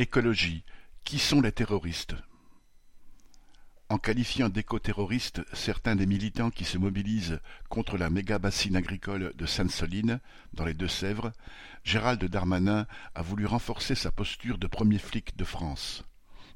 [0.00, 0.62] Écologie:
[1.02, 2.14] qui sont les terroristes?
[3.88, 10.20] En qualifiant d'éco-terroristes certains des militants qui se mobilisent contre la méga-bassine agricole de Sainte-Soline,
[10.52, 11.32] dans les Deux-Sèvres,
[11.82, 16.04] Gérald Darmanin a voulu renforcer sa posture de premier flic de France,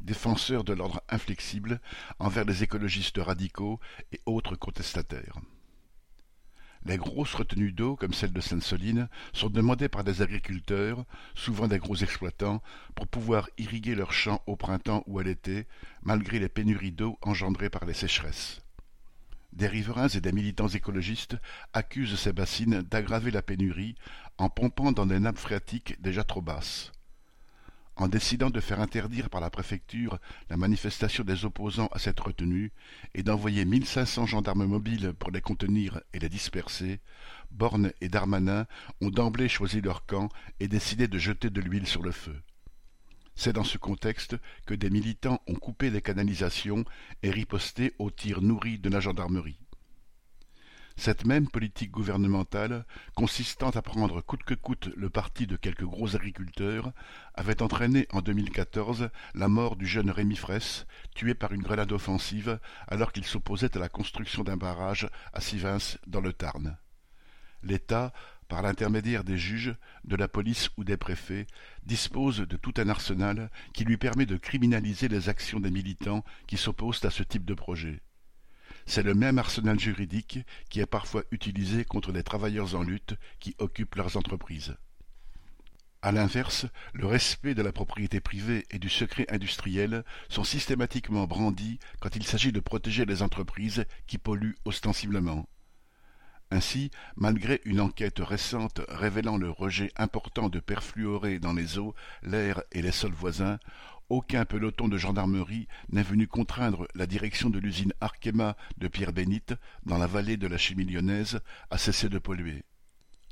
[0.00, 1.80] défenseur de l'ordre inflexible
[2.20, 3.80] envers les écologistes radicaux
[4.12, 5.40] et autres contestataires.
[6.84, 11.04] Les grosses retenues d'eau, comme celle de Sainte-Soline, sont demandées par des agriculteurs,
[11.34, 12.60] souvent des gros exploitants,
[12.96, 15.66] pour pouvoir irriguer leurs champs au printemps ou à l'été,
[16.02, 18.60] malgré les pénuries d'eau engendrées par les sécheresses.
[19.52, 21.36] Des riverains et des militants écologistes
[21.72, 23.94] accusent ces bassines d'aggraver la pénurie
[24.38, 26.90] en pompant dans des nappes phréatiques déjà trop basses.
[27.96, 32.72] En décidant de faire interdire par la préfecture la manifestation des opposants à cette retenue
[33.14, 37.00] et d'envoyer mille cinq cents gendarmes mobiles pour les contenir et les disperser,
[37.50, 38.66] Borne et Darmanin
[39.02, 42.40] ont d'emblée choisi leur camp et décidé de jeter de l'huile sur le feu.
[43.34, 46.84] C'est dans ce contexte que des militants ont coupé les canalisations
[47.22, 49.58] et riposté aux tirs nourris de la gendarmerie.
[50.96, 56.14] Cette même politique gouvernementale, consistant à prendre coûte que coûte le parti de quelques gros
[56.14, 56.92] agriculteurs,
[57.34, 62.58] avait entraîné en 2014 la mort du jeune Rémi Fraisse, tué par une grenade offensive
[62.88, 66.76] alors qu'il s'opposait à la construction d'un barrage à Sivins dans le Tarn.
[67.62, 68.12] L'État,
[68.48, 71.46] par l'intermédiaire des juges, de la police ou des préfets,
[71.84, 76.58] dispose de tout un arsenal qui lui permet de criminaliser les actions des militants qui
[76.58, 78.02] s'opposent à ce type de projet.
[78.86, 83.54] C'est le même arsenal juridique qui est parfois utilisé contre les travailleurs en lutte qui
[83.58, 84.76] occupent leurs entreprises.
[86.04, 91.78] À l'inverse, le respect de la propriété privée et du secret industriel sont systématiquement brandis
[92.00, 95.46] quand il s'agit de protéger les entreprises qui polluent ostensiblement.
[96.50, 102.62] Ainsi, malgré une enquête récente révélant le rejet important de perfluorés dans les eaux, l'air
[102.72, 103.58] et les sols voisins,
[104.12, 109.54] aucun peloton de gendarmerie n'est venu contraindre la direction de l'usine Arkema de Pierre-Bénite,
[109.86, 111.40] dans la vallée de la chimie lyonnaise,
[111.70, 112.62] à cesser de polluer.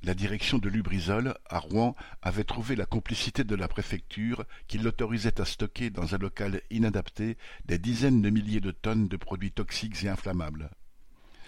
[0.03, 5.39] La direction de Lubrizol, à Rouen, avait trouvé la complicité de la préfecture qui l'autorisait
[5.39, 7.37] à stocker dans un local inadapté
[7.67, 10.71] des dizaines de milliers de tonnes de produits toxiques et inflammables.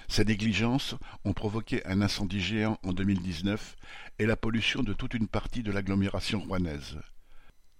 [0.08, 0.94] Ces négligences
[1.24, 3.76] ont provoqué un incendie géant en 2019
[4.18, 6.98] et la pollution de toute une partie de l'agglomération rouennaise.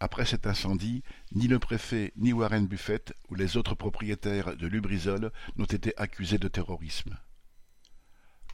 [0.02, 5.30] Après cet incendie, ni le préfet ni Warren Buffett ou les autres propriétaires de Lubrizol
[5.56, 7.16] n'ont été accusés de terrorisme.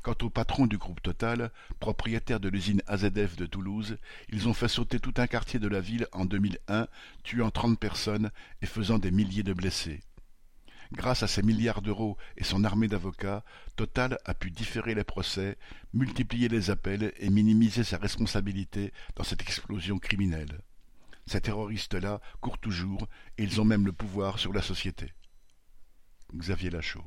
[0.02, 1.50] Quant au patron du groupe Total,
[1.80, 3.96] propriétaire de l'usine AZF de Toulouse,
[4.28, 6.86] ils ont fait sauter tout un quartier de la ville en 2001,
[7.22, 8.30] tuant trente personnes
[8.60, 10.02] et faisant des milliers de blessés.
[10.92, 13.42] Grâce à ses milliards d'euros et son armée d'avocats,
[13.74, 15.56] Total a pu différer les procès,
[15.94, 20.60] multiplier les appels et minimiser sa responsabilité dans cette explosion criminelle.
[21.28, 23.06] Ces terroristes-là courent toujours,
[23.36, 25.12] et ils ont même le pouvoir sur la société.
[26.34, 27.04] Xavier Lachaud